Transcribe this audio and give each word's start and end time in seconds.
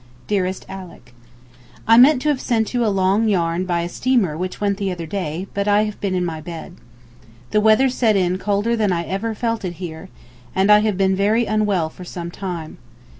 DEAREST 0.25 0.65
ALICK, 0.67 1.13
I 1.87 1.95
meant 1.95 2.23
to 2.23 2.29
have 2.29 2.41
sent 2.41 2.73
you 2.73 2.83
a 2.83 2.87
long 2.87 3.27
yarn 3.29 3.65
by 3.65 3.81
a 3.81 3.87
steamer 3.87 4.35
which 4.35 4.59
went 4.59 4.77
the 4.77 4.91
other 4.91 5.05
day, 5.05 5.45
but 5.53 5.67
I 5.67 5.83
have 5.83 6.01
been 6.01 6.15
in 6.15 6.25
my 6.25 6.41
bed. 6.41 6.75
The 7.51 7.61
weather 7.61 7.87
set 7.87 8.15
in 8.15 8.39
colder 8.39 8.75
than 8.75 8.91
I 8.91 9.03
ever 9.03 9.35
felt 9.35 9.63
it 9.63 9.73
here, 9.73 10.09
and 10.55 10.71
I 10.71 10.79
have 10.79 10.97
been 10.97 11.15
very 11.15 11.45
unwell 11.45 11.87
for 11.89 12.03
some 12.03 12.31
time. 12.31 12.79